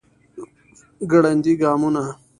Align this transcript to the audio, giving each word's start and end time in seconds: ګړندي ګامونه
ګړندي 1.11 1.53
ګامونه 1.61 2.03